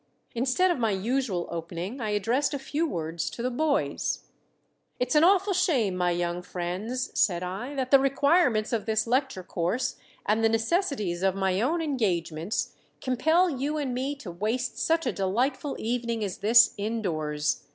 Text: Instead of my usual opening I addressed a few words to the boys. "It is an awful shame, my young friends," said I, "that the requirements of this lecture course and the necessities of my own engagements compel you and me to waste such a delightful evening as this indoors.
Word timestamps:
Instead 0.33 0.71
of 0.71 0.79
my 0.79 0.89
usual 0.89 1.47
opening 1.51 2.01
I 2.01 2.09
addressed 2.09 2.55
a 2.55 2.57
few 2.57 2.87
words 2.87 3.29
to 3.29 3.43
the 3.43 3.51
boys. 3.51 4.23
"It 4.99 5.09
is 5.09 5.15
an 5.15 5.23
awful 5.23 5.53
shame, 5.53 5.95
my 5.95 6.09
young 6.09 6.41
friends," 6.41 7.11
said 7.13 7.43
I, 7.43 7.75
"that 7.75 7.91
the 7.91 7.99
requirements 7.99 8.73
of 8.73 8.87
this 8.87 9.05
lecture 9.05 9.43
course 9.43 9.97
and 10.25 10.43
the 10.43 10.49
necessities 10.49 11.21
of 11.21 11.35
my 11.35 11.61
own 11.61 11.83
engagements 11.83 12.73
compel 12.99 13.47
you 13.47 13.77
and 13.77 13.93
me 13.93 14.15
to 14.15 14.31
waste 14.31 14.79
such 14.79 15.05
a 15.05 15.11
delightful 15.13 15.75
evening 15.77 16.23
as 16.23 16.39
this 16.39 16.73
indoors. 16.77 17.63